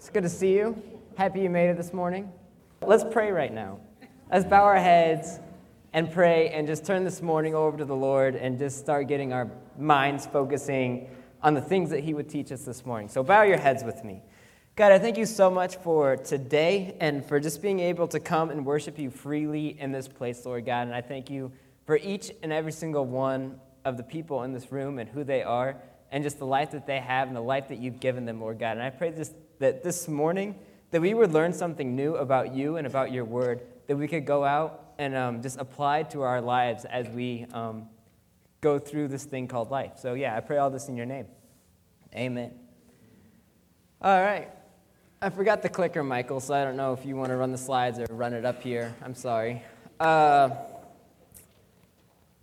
[0.00, 0.82] It's good to see you.
[1.18, 2.32] Happy you made it this morning.
[2.80, 3.80] Let's pray right now.
[4.32, 5.40] Let's bow our heads
[5.92, 9.34] and pray and just turn this morning over to the Lord and just start getting
[9.34, 11.10] our minds focusing
[11.42, 13.10] on the things that He would teach us this morning.
[13.10, 14.22] So bow your heads with me.
[14.74, 18.48] God, I thank you so much for today and for just being able to come
[18.48, 20.86] and worship you freely in this place, Lord God.
[20.86, 21.52] And I thank you
[21.84, 25.42] for each and every single one of the people in this room and who they
[25.42, 25.76] are
[26.10, 28.58] and just the life that they have and the life that you've given them, Lord
[28.58, 28.78] God.
[28.78, 30.56] And I pray this, that this morning
[30.90, 34.26] that we would learn something new about you and about your word, that we could
[34.26, 37.88] go out and um, just apply to our lives as we um,
[38.60, 39.92] go through this thing called life.
[39.98, 41.26] So, yeah, I pray all this in your name.
[42.14, 42.52] Amen.
[44.02, 44.48] All right.
[45.22, 47.58] I forgot the clicker, Michael, so I don't know if you want to run the
[47.58, 48.94] slides or run it up here.
[49.04, 49.62] I'm sorry.
[50.00, 50.50] Uh,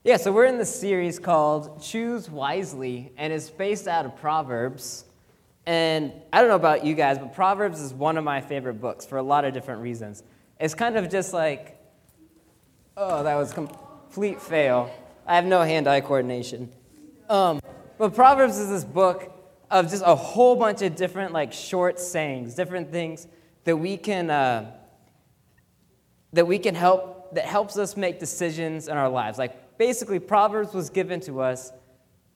[0.03, 5.05] yeah, so we're in this series called Choose Wisely, and it's based out of Proverbs.
[5.67, 9.05] And I don't know about you guys, but Proverbs is one of my favorite books
[9.05, 10.23] for a lot of different reasons.
[10.61, 11.77] It's kind of just like,
[12.95, 14.89] oh, that was complete fail.
[15.27, 16.71] I have no hand-eye coordination.
[17.27, 17.59] Um,
[17.97, 19.29] but Proverbs is this book
[19.69, 23.27] of just a whole bunch of different like short sayings, different things
[23.65, 24.71] that we can uh,
[26.31, 29.37] that we can help that helps us make decisions in our lives.
[29.37, 31.73] Like basically, Proverbs was given to us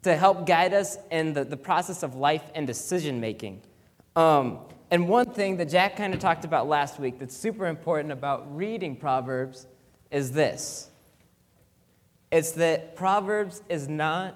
[0.03, 3.61] to help guide us in the, the process of life and decision making.
[4.15, 8.11] Um, and one thing that Jack kind of talked about last week that's super important
[8.11, 9.67] about reading Proverbs
[10.09, 10.89] is this
[12.31, 14.35] it's that Proverbs is not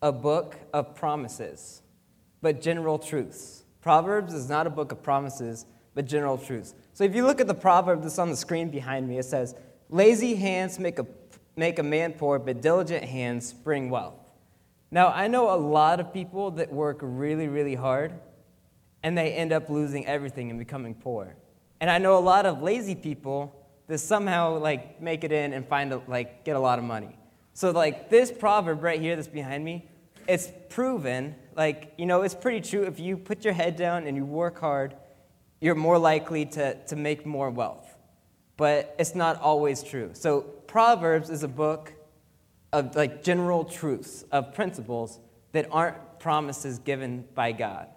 [0.00, 1.82] a book of promises,
[2.40, 3.64] but general truths.
[3.80, 6.74] Proverbs is not a book of promises, but general truths.
[6.94, 9.54] So if you look at the proverb that's on the screen behind me, it says,
[9.88, 11.06] Lazy hands make a
[11.54, 14.21] make a man poor, but diligent hands bring wealth.
[14.92, 18.12] Now, I know a lot of people that work really, really hard
[19.02, 21.34] and they end up losing everything and becoming poor.
[21.80, 25.66] And I know a lot of lazy people that somehow like make it in and
[25.66, 27.16] find a, like get a lot of money.
[27.54, 29.88] So like this proverb right here that's behind me,
[30.28, 34.14] it's proven like you know it's pretty true if you put your head down and
[34.14, 34.94] you work hard,
[35.62, 37.96] you're more likely to, to make more wealth.
[38.58, 40.10] But it's not always true.
[40.12, 41.94] So Proverbs is a book
[42.72, 45.20] of like general truths, of principles
[45.52, 47.88] that aren't promises given by God.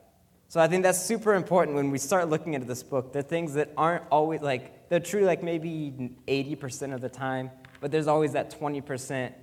[0.48, 3.14] So I think that's super important when we start looking into this book.
[3.14, 7.50] The things that aren't always like they're true like maybe 80% of the time,
[7.82, 9.34] but there's always that 20%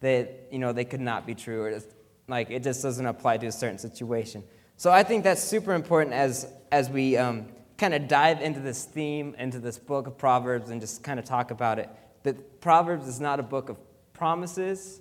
[0.00, 1.88] that you know they could not be true or just,
[2.28, 4.42] like it just doesn't apply to a certain situation.
[4.76, 7.46] So I think that's super important as as we um,
[7.78, 11.24] kind of dive into this theme, into this book of Proverbs, and just kind of
[11.24, 11.88] talk about it
[12.22, 13.76] that Proverbs is not a book of
[14.22, 15.00] promises,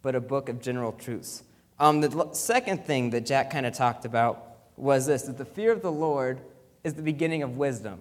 [0.00, 1.42] but a book of general truths.
[1.78, 5.70] Um, the second thing that Jack kind of talked about was this that the fear
[5.70, 6.40] of the Lord
[6.82, 8.00] is the beginning of wisdom.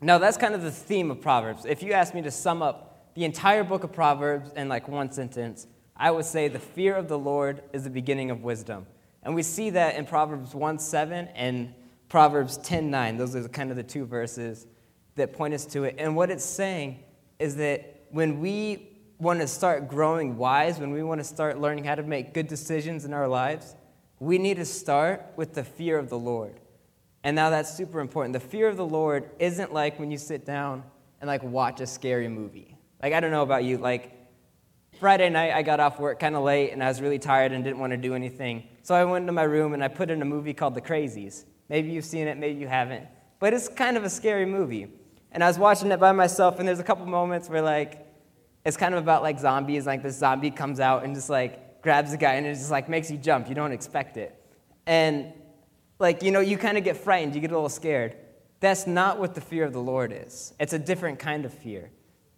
[0.00, 1.66] Now, that's kind of the theme of Proverbs.
[1.66, 5.12] If you ask me to sum up the entire book of Proverbs in like one
[5.12, 8.86] sentence, I would say the fear of the Lord is the beginning of wisdom.
[9.22, 11.74] And we see that in Proverbs 1 7 and
[12.08, 13.18] Proverbs 10 9.
[13.18, 14.66] Those are kind of the two verses
[15.16, 15.96] that point us to it.
[15.98, 17.00] And what it's saying
[17.38, 18.88] is that when we
[19.22, 22.48] want to start growing wise, when we want to start learning how to make good
[22.48, 23.76] decisions in our lives,
[24.18, 26.58] we need to start with the fear of the Lord.
[27.22, 28.32] And now that's super important.
[28.32, 30.82] The fear of the Lord isn't like when you sit down
[31.20, 32.76] and like watch a scary movie.
[33.00, 34.12] Like I don't know about you, like
[34.98, 37.62] Friday night I got off work kind of late and I was really tired and
[37.62, 38.64] didn't want to do anything.
[38.82, 41.44] So I went into my room and I put in a movie called The Crazies.
[41.68, 43.06] Maybe you've seen it, maybe you haven't.
[43.38, 44.88] But it's kind of a scary movie.
[45.30, 48.01] And I was watching it by myself, and there's a couple moments where, like,
[48.64, 49.86] it's kind of about like zombies.
[49.86, 52.88] Like, this zombie comes out and just like grabs the guy, and it just like
[52.88, 53.48] makes you jump.
[53.48, 54.34] You don't expect it.
[54.86, 55.32] And,
[55.98, 58.16] like, you know, you kind of get frightened, you get a little scared.
[58.60, 60.54] That's not what the fear of the Lord is.
[60.58, 61.90] It's a different kind of fear.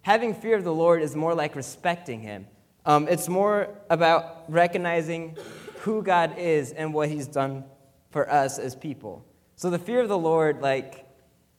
[0.02, 2.46] Having fear of the Lord is more like respecting Him.
[2.86, 5.36] Um, it's more about recognizing
[5.80, 7.64] who God is and what He's done
[8.10, 9.24] for us as people.
[9.56, 11.03] So the fear of the Lord, like,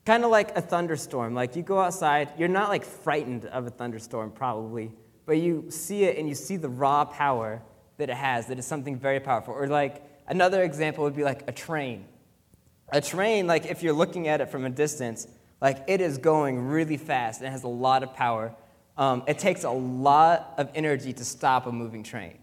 [0.06, 1.34] Kind of like a thunderstorm.
[1.34, 4.92] Like you go outside, you're not like frightened of a thunderstorm probably,
[5.26, 7.60] but you see it and you see the raw power
[7.96, 9.52] that it has, that it's something very powerful.
[9.52, 12.04] Or like another example would be like a train.
[12.90, 15.26] A train, like if you're looking at it from a distance,
[15.60, 18.54] like it is going really fast and has a lot of power.
[18.96, 22.38] Um, it takes a lot of energy to stop a moving train.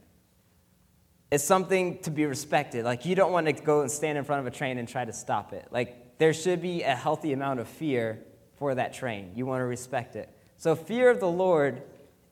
[1.31, 2.83] It's something to be respected.
[2.83, 5.06] Like you don't want to go and stand in front of a train and try
[5.06, 5.69] to stop it.
[5.71, 8.24] Like there should be a healthy amount of fear
[8.56, 9.31] for that train.
[9.36, 10.30] You want to respect it.
[10.57, 11.81] So, fear of the Lord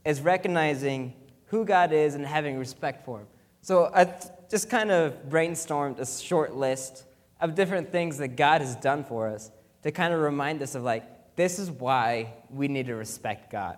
[0.05, 1.13] is recognizing
[1.47, 3.27] who God is and having respect for Him.
[3.61, 4.13] So, I
[4.49, 7.05] just kind of brainstormed a short list
[7.39, 9.51] of different things that God has done for us
[9.83, 13.77] to kind of remind us of like, this is why we need to respect God.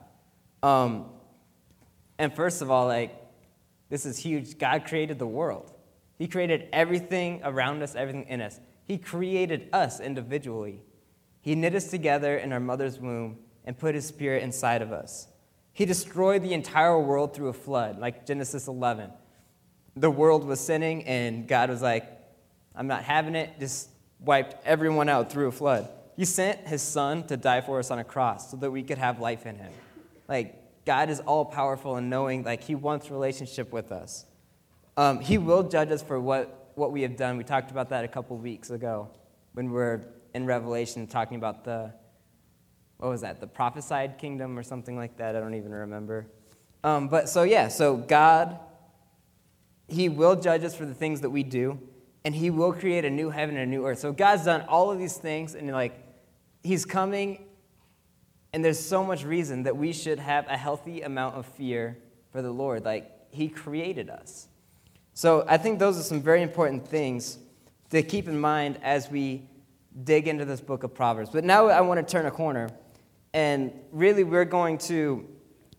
[0.62, 1.06] Um,
[2.18, 3.16] and first of all, like,
[3.90, 4.58] this is huge.
[4.58, 5.72] God created the world,
[6.18, 8.60] He created everything around us, everything in us.
[8.86, 10.82] He created us individually.
[11.42, 15.28] He knit us together in our mother's womb and put His Spirit inside of us.
[15.74, 19.12] He destroyed the entire world through a flood, like Genesis 11.
[19.96, 22.08] The world was sinning, and God was like,
[22.76, 23.90] I'm not having it, just
[24.20, 25.90] wiped everyone out through a flood.
[26.16, 28.98] He sent His Son to die for us on a cross so that we could
[28.98, 29.72] have life in Him.
[30.28, 34.26] Like, God is all powerful and knowing, like, He wants relationship with us.
[34.96, 37.38] Um, he will judge us for what, what we have done.
[37.38, 39.10] We talked about that a couple weeks ago
[39.54, 41.94] when we are in Revelation talking about the,
[42.98, 45.36] what was that, the prophesied kingdom or something like that.
[45.36, 46.28] I don't even remember.
[46.84, 48.60] Um, but so, yeah, so God,
[49.88, 51.80] He will judge us for the things that we do,
[52.26, 54.00] and He will create a new heaven and a new earth.
[54.00, 56.00] So God's done all of these things, and like,
[56.64, 57.46] He's coming
[58.54, 61.98] and there's so much reason that we should have a healthy amount of fear
[62.32, 62.86] for the Lord.
[62.86, 64.48] Like, He created us.
[65.14, 67.38] So I think those are some very important things
[67.92, 69.44] to keep in mind as we
[70.04, 71.30] dig into this book of Proverbs.
[71.30, 72.70] But now I want to turn a corner.
[73.34, 75.28] And really, we're going to,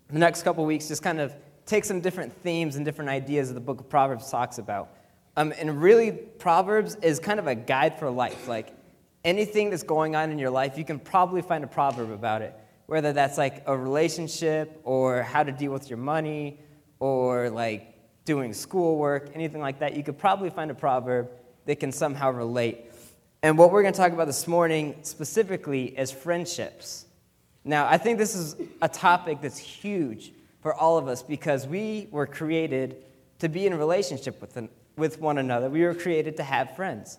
[0.08, 1.34] the next couple weeks, just kind of
[1.66, 4.90] take some different themes and different ideas that the book of Proverbs talks about.
[5.36, 8.46] Um, and really, Proverbs is kind of a guide for life.
[8.48, 8.72] Like
[9.24, 12.54] anything that's going on in your life, you can probably find a proverb about it
[12.86, 16.60] whether that's like a relationship or how to deal with your money
[16.98, 17.93] or like
[18.24, 21.30] doing schoolwork, anything like that, you could probably find a proverb
[21.66, 22.90] that can somehow relate.
[23.42, 27.06] And what we're going to talk about this morning specifically is friendships.
[27.64, 32.08] Now, I think this is a topic that's huge for all of us because we
[32.10, 32.96] were created
[33.40, 34.58] to be in relationship with,
[34.96, 35.68] with one another.
[35.68, 37.18] We were created to have friends.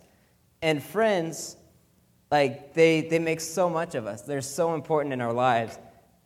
[0.61, 1.57] And friends
[2.31, 5.77] like they, they make so much of us they're so important in our lives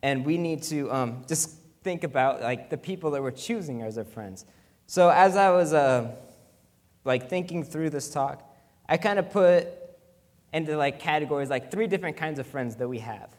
[0.02, 3.98] and we need to um, just think about like the people that we're choosing as
[3.98, 4.44] our friends
[4.90, 6.10] so as i was uh,
[7.04, 8.42] like thinking through this talk
[8.88, 9.68] i kind of put
[10.52, 13.30] into like categories like three different kinds of friends that we have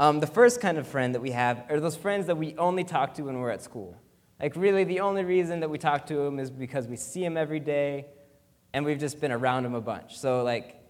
[0.00, 2.82] um, the first kind of friend that we have are those friends that we only
[2.82, 3.96] talk to when we're at school
[4.40, 7.36] like really the only reason that we talk to them is because we see them
[7.36, 8.06] every day
[8.72, 10.80] and we've just been around them a bunch so like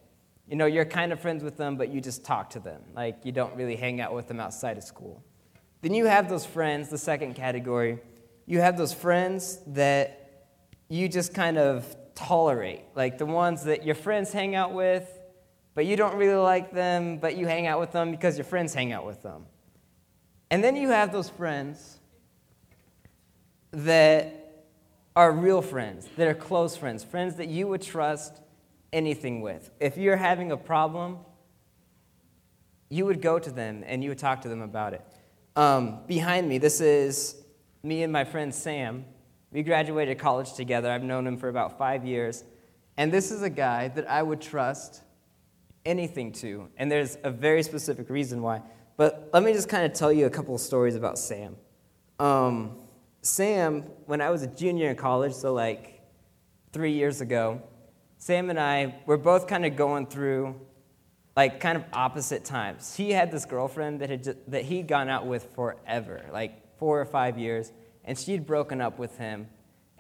[0.49, 2.82] you know, you're kind of friends with them, but you just talk to them.
[2.93, 5.23] Like, you don't really hang out with them outside of school.
[5.81, 8.00] Then you have those friends, the second category.
[8.50, 10.49] You have those friends that
[10.88, 11.87] you just kind of
[12.17, 15.08] tolerate, like the ones that your friends hang out with,
[15.76, 18.75] but you don't really like them, but you hang out with them because your friends
[18.75, 19.47] hang out with them.
[20.50, 22.00] And then you have those friends
[23.70, 24.64] that
[25.14, 28.41] are real friends, that are close friends, friends that you would trust
[28.93, 29.70] anything with.
[29.79, 31.19] If you're having a problem,
[32.88, 35.06] you would go to them and you would talk to them about it.
[35.55, 37.39] Um, behind me, this is
[37.82, 39.04] me and my friend Sam.
[39.52, 40.90] We graduated college together.
[40.90, 42.44] I've known him for about five years.
[42.96, 45.02] And this is a guy that I would trust
[45.84, 46.68] anything to.
[46.76, 48.62] And there's a very specific reason why.
[48.96, 51.56] But let me just kind of tell you a couple of stories about Sam.
[52.18, 52.76] Um,
[53.22, 56.00] Sam, when I was a junior in college, so like
[56.72, 57.62] three years ago,
[58.18, 60.60] Sam and I were both kind of going through
[61.37, 62.94] like kind of opposite times.
[62.94, 67.00] He had this girlfriend that had just, that he'd gone out with forever, like four
[67.00, 67.70] or five years,
[68.04, 69.46] and she'd broken up with him.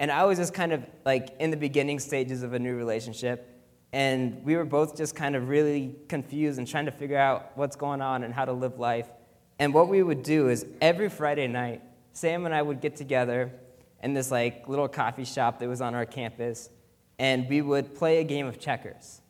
[0.00, 3.46] And I was just kind of like in the beginning stages of a new relationship,
[3.92, 7.76] and we were both just kind of really confused and trying to figure out what's
[7.76, 9.08] going on and how to live life.
[9.60, 11.82] And what we would do is every Friday night,
[12.12, 13.52] Sam and I would get together
[14.02, 16.70] in this like little coffee shop that was on our campus
[17.20, 19.20] and we would play a game of checkers.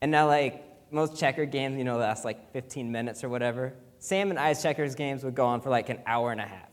[0.00, 3.74] And now, like most checker games, you know, last like 15 minutes or whatever.
[3.98, 6.69] Sam and I's checkers games would go on for like an hour and a half.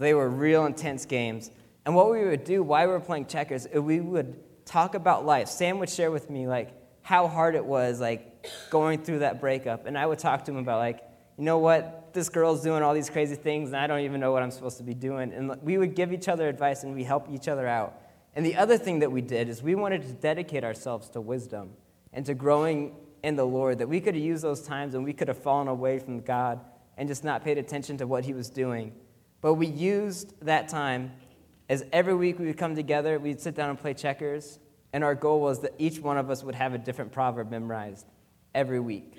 [0.00, 1.50] So they were real intense games.
[1.84, 5.26] And what we would do while we were playing checkers, uh, we would talk about
[5.26, 5.46] life.
[5.48, 6.70] Sam would share with me like
[7.02, 10.56] how hard it was, like going through that breakup, and I would talk to him
[10.56, 11.00] about like,
[11.36, 14.32] you know what, this girl's doing all these crazy things, and I don't even know
[14.32, 15.34] what I'm supposed to be doing.
[15.34, 18.00] And we would give each other advice, and we help each other out.
[18.34, 21.72] And the other thing that we did is we wanted to dedicate ourselves to wisdom
[22.14, 25.12] and to growing in the Lord, that we could have used those times and we
[25.12, 26.58] could have fallen away from God
[26.96, 28.94] and just not paid attention to what He was doing.
[29.40, 31.12] But we used that time
[31.68, 34.58] as every week we would come together, we'd sit down and play checkers,
[34.92, 38.06] and our goal was that each one of us would have a different proverb memorized
[38.54, 39.14] every week.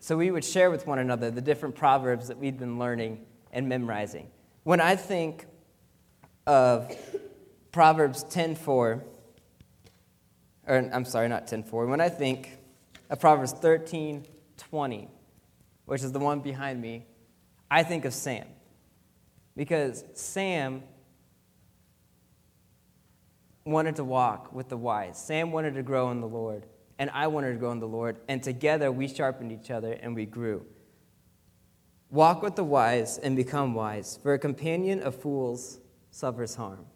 [0.00, 3.68] So we would share with one another the different proverbs that we'd been learning and
[3.68, 4.30] memorizing.
[4.62, 5.46] When I think
[6.46, 6.96] of
[7.72, 9.02] Proverbs 10:4, or
[10.68, 11.86] I'm sorry, not 10:4.
[11.88, 12.58] When I think
[13.10, 15.08] of Proverbs 13:20,
[15.84, 17.06] which is the one behind me,
[17.70, 18.46] I think of Sam.
[19.58, 20.84] Because Sam
[23.64, 25.20] wanted to walk with the wise.
[25.20, 26.64] Sam wanted to grow in the Lord,
[26.96, 30.14] and I wanted to grow in the Lord, and together we sharpened each other and
[30.14, 30.64] we grew.
[32.08, 35.80] Walk with the wise and become wise, for a companion of fools
[36.12, 36.86] suffers harm.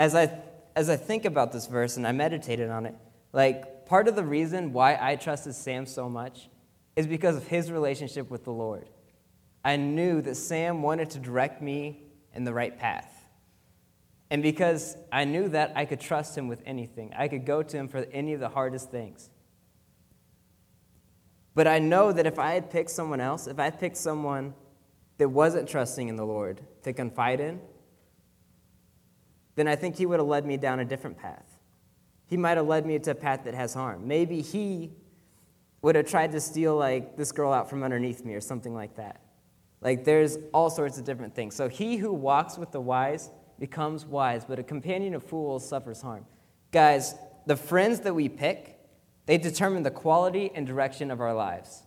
[0.00, 0.36] As I,
[0.74, 2.96] as I think about this verse and I meditated on it,
[3.32, 6.48] like part of the reason why I trusted Sam so much
[6.96, 8.88] is because of his relationship with the Lord.
[9.68, 13.26] I knew that Sam wanted to direct me in the right path.
[14.30, 17.76] And because I knew that I could trust him with anything, I could go to
[17.76, 19.28] him for any of the hardest things.
[21.54, 24.54] But I know that if I had picked someone else, if I had picked someone
[25.18, 27.60] that wasn't trusting in the Lord to confide in,
[29.54, 31.58] then I think he would have led me down a different path.
[32.24, 34.08] He might have led me to a path that has harm.
[34.08, 34.92] Maybe he
[35.82, 38.96] would have tried to steal like this girl out from underneath me or something like
[38.96, 39.20] that.
[39.80, 41.54] Like there's all sorts of different things.
[41.54, 46.00] So he who walks with the wise becomes wise, but a companion of fools suffers
[46.00, 46.24] harm.
[46.72, 47.14] Guys,
[47.46, 48.78] the friends that we pick,
[49.26, 51.82] they determine the quality and direction of our lives.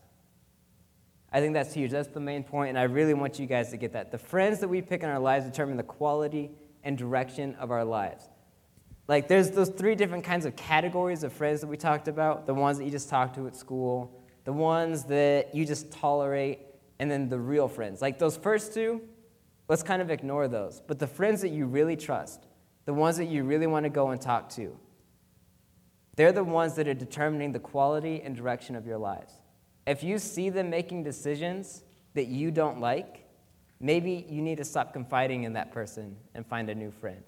[1.32, 1.92] I think that's huge.
[1.92, 4.12] That's the main point, and I really want you guys to get that.
[4.12, 6.52] The friends that we pick in our lives determine the quality
[6.84, 8.28] and direction of our lives.
[9.08, 12.54] Like, there's those three different kinds of categories of friends that we talked about the
[12.54, 16.60] ones that you just talk to at school, the ones that you just tolerate,
[17.02, 18.00] and then the real friends.
[18.00, 19.02] Like, those first two,
[19.68, 20.84] let's kind of ignore those.
[20.86, 22.46] But the friends that you really trust,
[22.86, 24.78] the ones that you really want to go and talk to,
[26.16, 29.34] they're the ones that are determining the quality and direction of your lives.
[29.88, 33.28] If you see them making decisions that you don't like,
[33.80, 37.24] maybe you need to stop confiding in that person and find a new friend.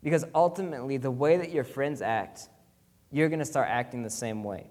[0.00, 2.48] Because ultimately, the way that your friends act,
[3.10, 4.70] you're going to start acting the same way.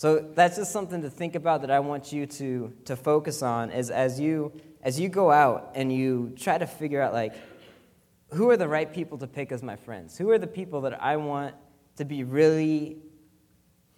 [0.00, 3.70] So that's just something to think about that I want you to, to focus on
[3.70, 4.50] is as you
[4.82, 7.34] as you go out and you try to figure out like
[8.30, 10.16] who are the right people to pick as my friends?
[10.16, 11.54] Who are the people that I want
[11.96, 12.96] to be really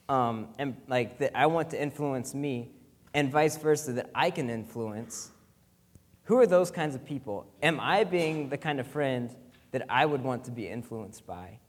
[0.09, 2.73] um, and like that I want to influence me
[3.15, 5.31] and vice versa that I can influence?
[6.25, 7.47] Who are those kinds of people?
[7.63, 9.31] Am I being the kind of friend
[9.71, 11.61] that I would want to be influenced by?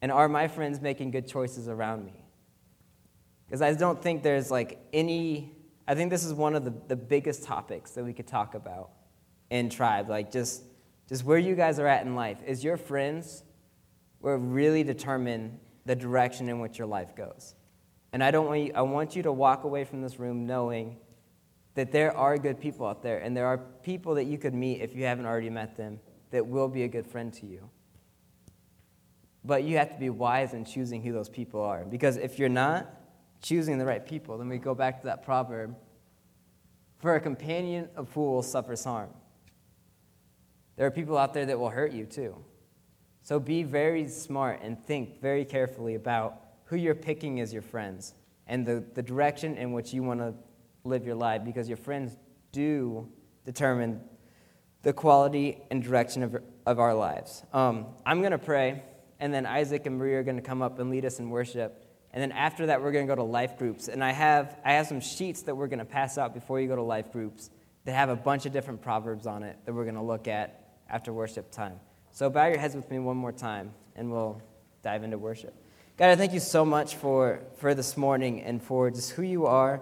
[0.00, 2.27] And are my friends making good choices around me?
[3.48, 5.52] Because I don't think there's like any,
[5.86, 8.90] I think this is one of the, the biggest topics that we could talk about
[9.50, 10.08] in tribe.
[10.08, 10.62] Like just,
[11.08, 12.38] just where you guys are at in life.
[12.46, 13.42] Is your friends
[14.20, 17.54] will really determine the direction in which your life goes.
[18.12, 20.98] And I don't want you, I want you to walk away from this room knowing
[21.74, 24.80] that there are good people out there, and there are people that you could meet
[24.80, 26.00] if you haven't already met them
[26.30, 27.70] that will be a good friend to you.
[29.44, 31.84] But you have to be wise in choosing who those people are.
[31.84, 32.92] Because if you're not,
[33.40, 34.38] choosing the right people.
[34.38, 35.76] Then we go back to that proverb
[36.98, 39.10] For a companion of fools suffers harm.
[40.76, 42.36] There are people out there that will hurt you too.
[43.22, 48.14] So be very smart and think very carefully about who you're picking as your friends
[48.46, 50.34] and the, the direction in which you want to
[50.84, 52.16] live your life because your friends
[52.52, 53.08] do
[53.44, 54.00] determine
[54.82, 57.42] the quality and direction of, of our lives.
[57.52, 58.82] Um, I'm going to pray,
[59.18, 61.84] and then Isaac and Maria are going to come up and lead us in worship.
[62.12, 63.88] And then after that, we're going to go to life groups.
[63.88, 66.68] And I have, I have some sheets that we're going to pass out before you
[66.68, 67.50] go to life groups
[67.84, 70.68] that have a bunch of different proverbs on it that we're going to look at
[70.88, 71.78] after worship time.
[72.12, 74.42] So bow your heads with me one more time, and we'll
[74.82, 75.54] dive into worship.
[75.96, 79.46] God, I thank you so much for, for this morning and for just who you
[79.46, 79.80] are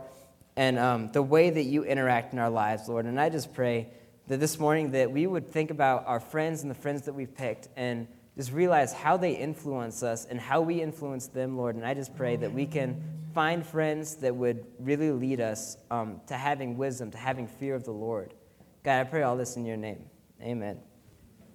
[0.56, 3.06] and um, the way that you interact in our lives, Lord.
[3.06, 3.88] And I just pray
[4.26, 7.34] that this morning that we would think about our friends and the friends that we've
[7.34, 11.74] picked and just realize how they influence us and how we influence them, Lord.
[11.74, 13.02] And I just pray that we can
[13.34, 17.84] find friends that would really lead us um, to having wisdom, to having fear of
[17.84, 18.34] the Lord.
[18.82, 20.04] God, I pray all this in your name.
[20.42, 20.78] Amen.